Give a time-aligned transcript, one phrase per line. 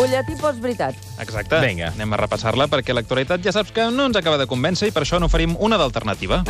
[0.00, 0.96] Butlletí postveritat.
[1.20, 1.58] Exacte.
[1.60, 1.90] Vinga.
[1.92, 5.02] Anem a repassar-la perquè l'actualitat ja saps que no ens acaba de convèncer i per
[5.04, 6.40] això n'oferim una d'alternativa.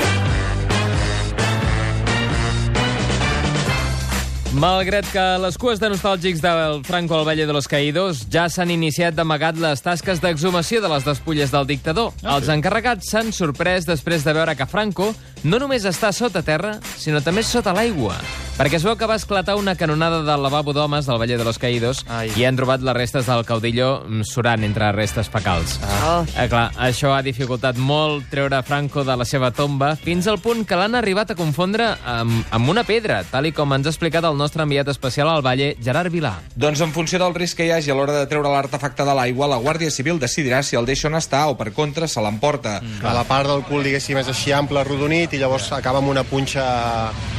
[4.55, 8.71] Malgrat que les cues de nostàlgics del Franco al Valle de los Caídos ja s'han
[8.71, 12.13] iniciat d'amagat les tasques d'exhumació de les despulles del dictador.
[12.23, 12.55] Ah, Els sí?
[12.55, 15.11] encarregats s'han sorprès després de veure que Franco
[15.43, 18.19] no només està sota terra, sinó també sota l'aigua.
[18.61, 21.57] Perquè es veu que va esclatar una canonada del lavabo d'homes del Valle de los
[21.59, 22.29] Caídos Ai.
[22.37, 25.79] i han trobat les restes del caudillo mm, surant entre restes fecals.
[26.05, 26.19] Oh.
[26.37, 30.67] Eh, clar, això ha dificultat molt treure Franco de la seva tomba, fins al punt
[30.69, 34.29] que l'han arribat a confondre amb, amb una pedra, tal i com ens ha explicat
[34.29, 36.35] el nostre enviat especial al Valle, Gerard Vilà.
[36.53, 39.49] Doncs en funció del risc que hi hagi a l'hora de treure l'artefacte de l'aigua,
[39.49, 42.77] la Guàrdia Civil decidirà si el deixa on està o, per contra, se l'emporta.
[42.85, 43.09] Mm.
[43.09, 46.29] A la part del cul, diguéssim, és així ample, rodonit, i llavors acaba amb una
[46.29, 46.69] punxa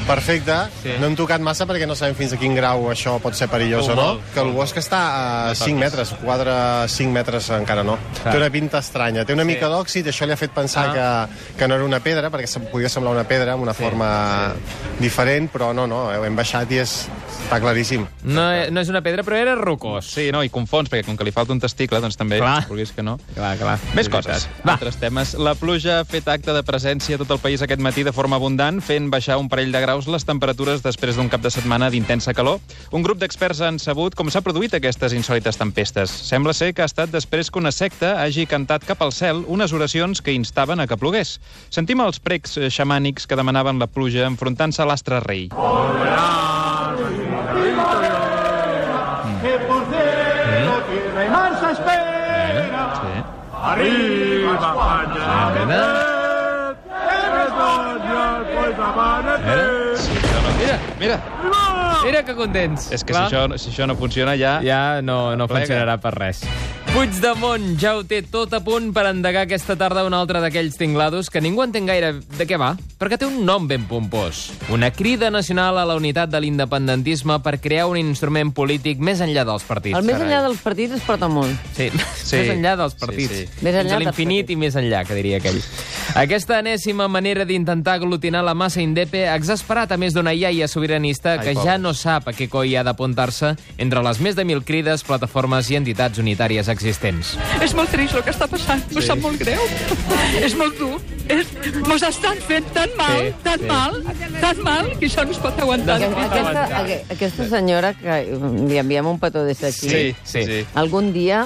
[0.08, 0.70] perfecta.
[0.84, 0.94] Sí.
[1.00, 3.88] No hem tocat massa perquè no sabem fins a quin grau això pot ser perillós
[3.88, 4.02] Oh, o no.
[4.14, 7.98] molt, Que el bosc està a 5 metres, 4, 5 metres encara no.
[8.22, 8.34] Clar.
[8.34, 9.26] Té una pinta estranya.
[9.26, 11.28] Té una mica d'òxid, això li ha fet pensar Ah.
[11.28, 14.54] que, que no era una pedra, perquè sem- podia semblar una pedra amb una forma
[15.00, 17.08] diferent, però no, no, hem baixat i és,
[17.46, 18.06] està claríssim.
[18.24, 20.06] No, no és una pedra, però era rocós.
[20.14, 22.68] Sí, no, i confons, perquè com que li falta un testicle, doncs també, Clar.
[22.70, 23.18] vulguis que no.
[23.36, 23.78] Clar, clar.
[23.96, 24.48] Més És coses.
[24.66, 24.74] Va.
[24.74, 25.34] Altres temes.
[25.36, 28.36] La pluja ha fet acte de presència a tot el país aquest matí de forma
[28.36, 32.32] abundant, fent baixar un parell de graus les temperatures després d'un cap de setmana d'intensa
[32.32, 32.62] calor.
[32.96, 36.14] Un grup d'experts han sabut com s'ha produït aquestes insòlites tempestes.
[36.30, 39.74] Sembla ser que ha estat després que una secta hagi cantat cap al cel unes
[39.76, 41.42] oracions que instaven a que plogués.
[41.68, 45.50] Sentim els precs eh, xamànics que demanaven la pluja enfrontant-se a l'astre rei.
[49.42, 49.58] que
[49.92, 52.86] cielo tierra y mansa espera.
[52.96, 53.14] Sí.
[53.62, 54.54] Arriba
[55.68, 56.12] Mira.
[59.44, 59.81] que
[60.62, 61.18] Mira, mira.
[62.06, 62.92] Mira que contents.
[62.94, 64.60] És que si això, si això no funciona ja...
[64.66, 65.66] Ja no, no Plega.
[65.66, 66.44] funcionarà per res.
[66.92, 71.30] Puigdemont ja ho té tot a punt per endegar aquesta tarda un altre d'aquells tinglados
[71.32, 74.50] que ningú entén gaire de què va, perquè té un nom ben pompós.
[74.76, 79.46] Una crida nacional a la unitat de l'independentisme per crear un instrument polític més enllà
[79.48, 79.96] dels partits.
[79.98, 80.28] El més Carai.
[80.28, 81.56] enllà dels partits es porta molt.
[81.78, 81.88] Sí,
[82.32, 82.42] Sí.
[82.42, 83.38] més enllà dels Sí, partits.
[83.40, 83.48] sí.
[83.62, 85.62] Més enllà Fins a l'infinit i més enllà, que diria aquell.
[86.16, 91.38] Aquesta enèsima manera d'intentar aglutinar la massa indepe ha exasperat a més d'una iaia sobiranista
[91.38, 91.70] Ai, que pobre.
[91.70, 95.70] ja no sap a què coi ha d'apuntar-se entre les més de mil crides, plataformes
[95.72, 97.38] i entitats unitàries existents.
[97.64, 99.02] És molt trist el que està passant, sí.
[99.08, 99.62] sap molt greu.
[100.44, 101.00] és molt dur.
[101.32, 101.48] És,
[101.88, 103.66] mos estan fent tan mal, Sí, tan sí.
[103.72, 104.04] mal,
[104.42, 106.00] tan mal, que això no es pot aguantar.
[106.02, 106.32] No, veritat.
[106.36, 108.22] Aquesta, aque- aquesta senyora, que
[108.68, 110.16] li enviem un petó des d'aquí, Sí, Sí.
[110.24, 110.66] sí, sí.
[110.76, 111.46] algun dia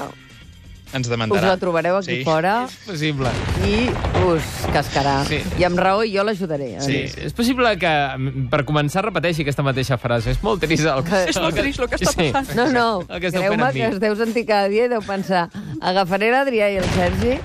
[0.96, 1.48] Ens us demandarà.
[1.54, 2.24] la trobareu aquí Sí.
[2.24, 3.30] fora Possible.
[3.68, 3.90] i
[4.26, 5.26] us cascarà.
[5.28, 5.42] Sí.
[5.60, 6.78] I amb raó jo l'ajudaré.
[6.80, 7.92] Sí, és possible que,
[8.50, 10.32] per començar, repeteixi aquesta mateixa frase.
[10.32, 11.24] És molt trist el que...
[11.30, 12.32] És molt trist el que està Sí.
[12.32, 12.56] passant.
[12.56, 15.50] No, no, creu-me que es deu sentir cada dia i deu pensar
[15.82, 17.40] agafaré l'Adrià i el Sergi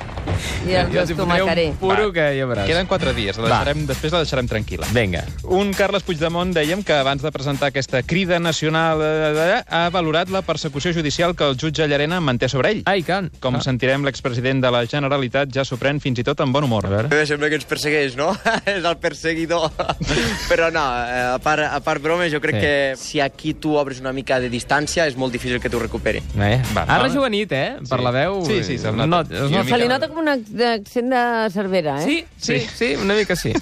[0.69, 2.13] i els un puro Va.
[2.13, 2.67] que ja veuràs.
[2.67, 3.49] Queden quatre dies, la Va.
[3.61, 4.87] deixarem, després la deixarem tranquil·la.
[4.93, 5.25] Vinga.
[5.45, 10.43] Un Carles Puigdemont, dèiem que abans de presentar aquesta crida nacional eh, ha valorat la
[10.43, 12.83] persecució judicial que el jutge Llarena manté sobre ell.
[12.87, 13.31] Ai, can.
[13.41, 13.61] Com Ah.
[13.61, 16.87] sentirem, l'expresident de la Generalitat ja s'ho pren fins i tot amb bon humor.
[16.87, 17.09] A veure.
[17.23, 18.31] Eh, Sembla que ens persegueix, no?
[18.67, 19.71] És el perseguidor.
[20.51, 22.61] Però no, eh, a part, a part bromes, jo crec Sí.
[22.61, 26.19] que si aquí tu obres una mica de distància és molt difícil que t'ho recuperi.
[26.39, 26.61] Eh?
[26.77, 27.03] Va, ha va.
[27.05, 27.77] rejuvenit, eh?
[27.89, 28.05] Per Sí.
[28.05, 28.45] la veu...
[28.45, 29.07] Sí, sí, se'l nota.
[29.07, 29.65] No, es I una nota.
[29.65, 31.25] mica- Se li nota com un accent de
[31.55, 32.07] Cervera, eh?
[32.07, 33.53] Sí, sí, sí, una mica sí.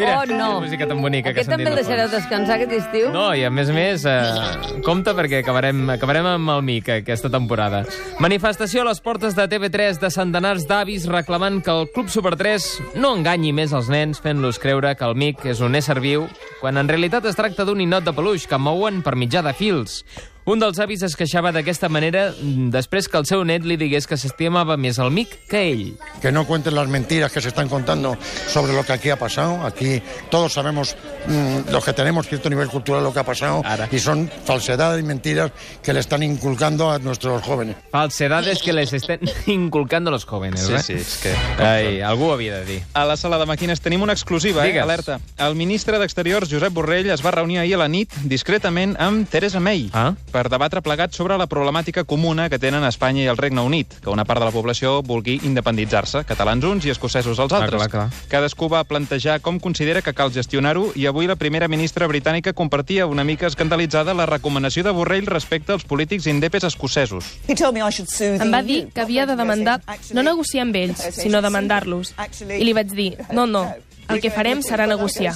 [0.00, 0.26] Mira, oh, no.
[0.26, 3.10] quina música tan bonica Aquest que també el deixareu descansar aquest estiu?
[3.12, 7.28] No, i a més a més, eh, compte perquè acabarem, acabarem amb el MIC aquesta
[7.32, 7.82] temporada.
[8.22, 12.96] Manifestació a les portes de TV3 de centenars d'avis reclamant que el Club Super 3
[12.96, 16.24] no enganyi més els nens fent-los creure que el MIC és un ésser viu,
[16.62, 20.00] quan en realitat es tracta d'un ninot de peluix que mouen per mitjà de fils.
[20.50, 22.30] Un dels avis es queixava d'aquesta manera
[22.74, 25.82] després que el seu net li digués que s'estimava més el MIC que ell.
[26.20, 28.16] que no cuenten las mentiras que se están contando
[28.48, 29.64] sobre lo que aquí ha pasado.
[29.64, 30.96] Aquí todos sabemos,
[31.28, 33.88] mm, los que tenemos cierto nivel cultural, lo que ha pasado, Ara.
[33.92, 35.52] y son falsedades y mentiras
[35.82, 37.76] que le están inculcando a nuestros jóvenes.
[37.92, 40.82] Falsedades que les estén inculcando los jóvenes, Sí, eh?
[40.82, 41.34] sí, és que...
[41.62, 42.82] Ai, algú ho havia de dir.
[42.94, 44.72] A la sala de màquines tenim una exclusiva, eh?
[44.72, 44.82] Digues.
[44.82, 45.20] Alerta.
[45.38, 49.60] El ministre d'Exteriors, Josep Borrell, es va reunir ahir a la nit discretament amb Theresa
[49.60, 50.14] May Ah.
[50.32, 54.10] per debatre plegats sobre la problemàtica comuna que tenen Espanya i el Regne Unit, que
[54.10, 57.82] una part de la població vulgui independitzar-se, catalans uns i escocesos els Ah, altres.
[57.82, 58.08] clar, clar.
[58.28, 63.06] Cadascú va plantejar com considera que cal gestionar-ho i avui la primera ministra britànica compartia
[63.06, 67.24] una mica escandalitzada la recomanació de Borrell respecte als polítics indepes escocesos.
[67.48, 69.80] Em va dir que havia de demandar,
[70.14, 72.14] no negociar amb ells, sinó demandar-los.
[72.48, 73.66] I li vaig dir, no, no,
[74.10, 75.34] El que farem serà negociar.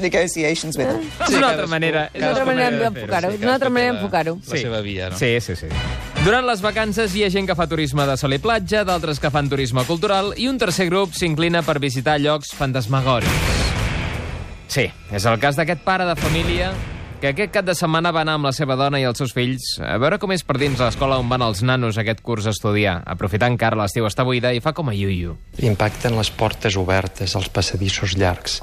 [0.00, 1.04] Negotiations with them.
[1.26, 2.06] És una altra manera.
[2.12, 3.30] És Una altra manera de d'enfocar-ho.
[3.30, 4.38] sí, Una altra manera d'enfocar-ho.
[4.48, 5.18] La seva via, no?
[5.18, 5.66] Sí, sí, sí.
[6.24, 9.30] Durant les vacances hi ha gent que fa turisme de sol i platja, d'altres que
[9.30, 13.54] fan turisme cultural, i un tercer grup s'inclina per visitar llocs fantasmagòrics.
[14.68, 16.72] Sí, és el cas d'aquest pare de família
[17.20, 19.64] que aquest cap de setmana va anar amb la seva dona i els seus fills
[19.80, 22.98] a veure com és per dins l'escola on van els nanos aquest curs a estudiar,
[23.08, 25.36] aprofitant que ara l'estiu està buida i fa com a iuiu.
[25.64, 28.60] Impacten les portes obertes, els passadissos llargs.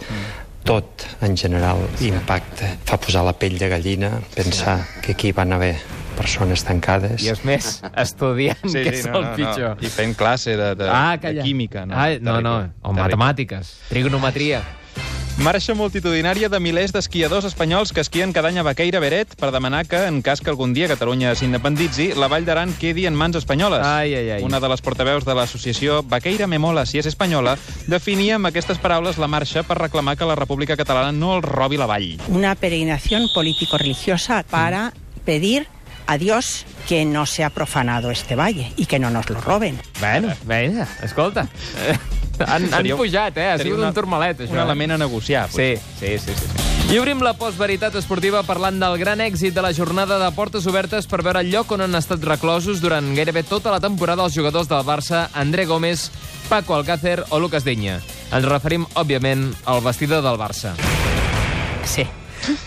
[0.63, 2.69] Tot, en general, impacta.
[2.87, 5.73] Fa posar la pell de gallina, pensar que aquí van haver
[6.15, 7.23] persones tancades.
[7.25, 9.73] I és més, estudiant, Sí, que sí, és no, el no, pitjor.
[9.75, 9.83] No.
[9.83, 11.83] I fent classe de, de, Ah, de química.
[11.89, 13.01] No, Ah, no, no, o terrible.
[13.01, 14.61] matemàtiques, trigonometria.
[15.41, 19.81] Marxa multitudinària de milers d'esquiadors espanyols que esquien cada any a Baqueira Beret per demanar
[19.89, 23.81] que, en cas que algun dia Catalunya s'independitzi, la Vall d'Aran quedi en mans espanyoles.
[23.83, 24.43] Ai, ai, ai.
[24.45, 27.57] Una de les portaveus de l'associació Baqueira me mola si és espanyola
[27.89, 31.81] definia amb aquestes paraules la marxa per reclamar que la República Catalana no els robi
[31.81, 32.19] la vall.
[32.29, 34.93] una peregrinación político-religiosa para
[35.25, 35.67] pedir
[36.05, 39.79] a Dios que no sea profanado este valle y que no nos lo roben.
[39.99, 41.47] Bueno, vinga, escolta.
[42.47, 43.47] Han, han Seria- pujat, eh?
[43.51, 44.51] Ha sigut una- un turmalet, això.
[44.51, 45.49] Un element a negociar.
[45.51, 46.33] Sí, sí, sí, sí.
[46.35, 46.69] sí.
[46.93, 51.07] I obrim la postveritat esportiva parlant del gran èxit de la jornada de portes obertes
[51.07, 54.67] per veure el lloc on han estat reclosos durant gairebé tota la temporada els jugadors
[54.67, 56.11] del Barça, André Gómez,
[56.49, 57.99] Paco Alcácer o Lucas Dinya.
[58.31, 60.73] Ens referim, òbviament, al vestidor del Barça.
[61.85, 62.05] Sí.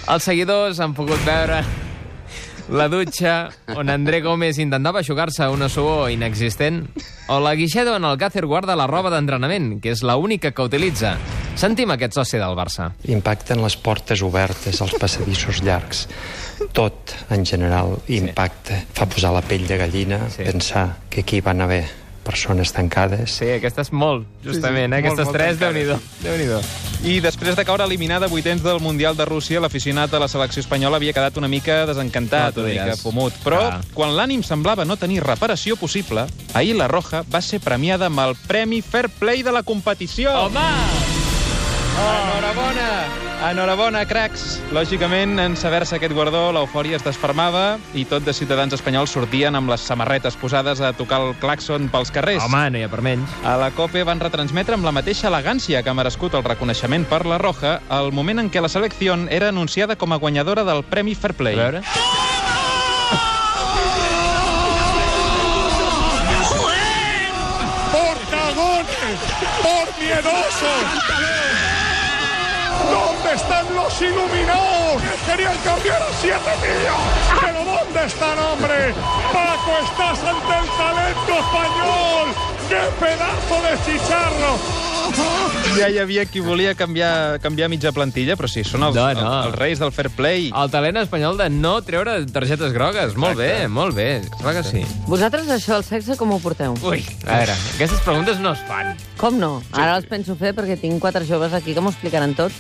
[0.09, 1.63] Els seguidors han pogut veure
[2.69, 6.83] la dutxa on André Gómez intentava aixugar-se una suor inexistent
[7.31, 10.67] o la guixeda on el Càcer guarda la roba d'entrenament, que és la única que
[10.67, 11.17] utilitza.
[11.57, 12.91] Sentim aquest soci del Barça.
[13.09, 16.07] Impacten les portes obertes, els passadissos llargs.
[16.77, 18.83] Tot, en general, impacta.
[18.97, 21.85] Fa posar la pell de gallina, pensar que aquí van haver
[22.27, 23.39] persones tancades.
[23.39, 24.91] Sí, aquesta és molt, justament.
[24.91, 25.05] Sí, sí, eh?
[25.05, 25.59] Aquestes molt, molt tres.
[25.63, 25.99] Déu-n'hi-do.
[26.27, 26.61] Déu
[27.07, 30.61] I després de caure eliminada a vuitens del Mundial de Rússia, l'aficionat de la selecció
[30.65, 33.33] espanyola havia quedat una mica desencantat, No, una mica fumut.
[33.45, 33.81] Però Ah.
[33.95, 38.35] quan l'ànim semblava no tenir reparació possible, ahir la Roja va ser premiada amb el
[38.47, 40.33] Premi Fair Play de la competició.
[40.47, 41.16] Home!
[41.97, 42.89] Enhorabona!
[43.47, 44.59] Enhorabona, cracs!
[44.75, 49.71] Lògicament, en saber-se aquest guardó, l'eufòria es desfermava i tot de ciutadans espanyols sortien amb
[49.73, 52.45] les samarretes posades a tocar el claxon pels carrers.
[52.45, 53.33] Home, no hi ha per menys.
[53.45, 57.25] A la COPE van retransmetre amb la mateixa elegància que ha merescut el reconeixement per
[57.29, 61.15] la Roja el moment en què la selecció era anunciada com a guanyadora del Premi
[61.15, 61.57] Fair Play.
[61.57, 61.83] A veure...
[67.97, 69.19] ¡Por cagones!
[69.63, 71.86] ¡Por miedosos!
[72.91, 75.03] ¿Dónde están los iluminados?
[75.03, 77.41] que Querían cambiar a siete tíos.
[77.41, 78.95] ¿Pero dónde están, hombre?
[79.33, 82.35] Paco, estás ante el talento español.
[82.69, 84.96] ¡Qué pedazo de chicharro!
[85.77, 89.21] Ja hi havia qui volia canviar, canviar mitja plantilla, però sí, són els, No, no.
[89.21, 90.49] els, els reis del Fair Play.
[90.57, 93.15] El talent espanyol de no treure targetes grogues.
[93.21, 94.23] Molt bé, molt bé.
[94.41, 94.83] Clar que sí.
[95.07, 96.75] Vosaltres això, el sexe, com ho porteu?
[96.83, 98.95] Ui, a veure, aquestes preguntes no es fan.
[99.21, 99.59] Com no?
[99.77, 102.53] Ara els penso fer perquè tinc quatre joves aquí que m'ho explicaran tot.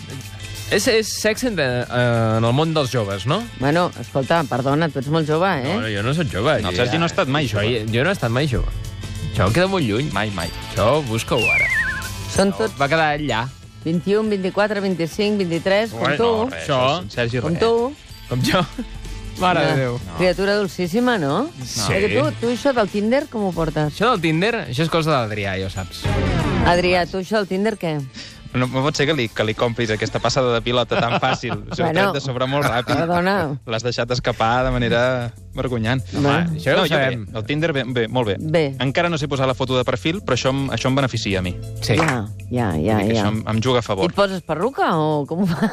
[0.70, 3.40] És, és sexe en, eh, en el món dels joves, no?
[3.60, 5.76] Bueno, escolta, perdona, tu ets molt jove, eh?
[5.78, 6.58] No, jo no soc jove.
[6.60, 7.86] No, el Jo Sergi no ha estat mai jove.
[7.86, 8.66] jo no he estat mai jove.
[9.32, 10.10] Això queda molt lluny.
[10.12, 10.50] Mai, mai.
[10.72, 11.70] Això busca-ho ara.
[12.36, 13.46] Són tots Va quedar allà.
[13.86, 16.26] 21, 24, 25, 23, com tu.
[16.26, 16.80] No, res, Això.
[17.02, 17.60] en Sergi, Com res.
[17.60, 17.94] tu.
[18.28, 18.62] Com jo.
[19.40, 19.98] Mare de Déu.
[20.16, 21.48] Criatura dolcíssima, no?
[21.62, 21.82] Sí.
[21.92, 23.92] Perquè tu, tu això del Tinder, com ho portes?
[23.92, 26.02] Això del Tinder, això és cosa de l'Adrià, ja ho saps.
[26.66, 27.98] Adrià, tu això del Tinder, què?
[28.56, 31.52] No, no pot ser que li, que li compris aquesta passada de pilota tan fàcil.
[31.52, 32.96] S'ho Bueno, bueno, tret de sobre molt ràpid.
[32.96, 33.34] perdona.
[33.68, 35.02] L'has deixat escapar de manera
[35.56, 36.02] vergonyant.
[36.14, 37.26] Home, això ja ho no, jo bé, sabem.
[37.34, 38.36] el Tinder, bé, bé, molt bé.
[38.38, 38.64] Bé.
[38.80, 41.42] Encara no sé posar la foto de perfil, però això, em- això em beneficia a
[41.42, 41.56] mi.
[41.82, 41.96] Sí.
[41.96, 43.22] Ja, ja, ja, Vull dir que ja.
[43.24, 44.10] Això em, em juga a I favor.
[44.10, 45.72] et poses perruca o com ho fa?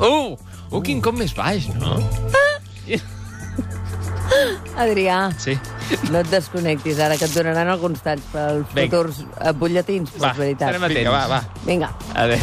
[0.00, 0.36] Uh!
[0.68, 1.94] Uh, quin cop més baix, no?
[4.76, 5.54] Adrià, Sí.
[6.12, 8.98] no et desconnectis ara, que et donaran alguns talls pels Vinga.
[8.98, 10.68] futurs eh, butlletins, per Va, veritat.
[10.68, 10.98] estarem atents.
[11.00, 11.40] Vinga, va, va.
[11.64, 11.88] Vinga.
[12.14, 12.38] Adéu.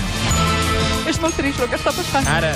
[1.08, 2.26] És molt trist el que està passant.
[2.28, 2.56] Ara.